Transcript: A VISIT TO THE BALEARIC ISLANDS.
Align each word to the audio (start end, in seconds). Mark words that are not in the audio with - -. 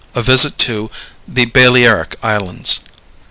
A 0.15 0.21
VISIT 0.23 0.57
TO 0.57 0.89
THE 1.27 1.45
BALEARIC 1.45 2.15
ISLANDS. 2.23 2.79